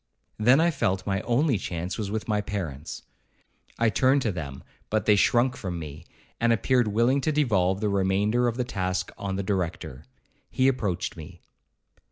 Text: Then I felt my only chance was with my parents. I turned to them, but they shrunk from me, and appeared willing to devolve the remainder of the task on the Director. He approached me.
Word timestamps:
Then 0.39 0.59
I 0.59 0.71
felt 0.71 1.05
my 1.05 1.21
only 1.21 1.59
chance 1.59 1.95
was 1.99 2.09
with 2.09 2.27
my 2.27 2.41
parents. 2.41 3.03
I 3.77 3.89
turned 3.91 4.23
to 4.23 4.31
them, 4.31 4.63
but 4.89 5.05
they 5.05 5.15
shrunk 5.15 5.55
from 5.55 5.77
me, 5.77 6.05
and 6.39 6.51
appeared 6.51 6.87
willing 6.87 7.21
to 7.21 7.31
devolve 7.31 7.81
the 7.81 7.89
remainder 7.89 8.47
of 8.47 8.57
the 8.57 8.63
task 8.63 9.11
on 9.15 9.35
the 9.35 9.43
Director. 9.43 10.05
He 10.49 10.67
approached 10.67 11.15
me. 11.15 11.43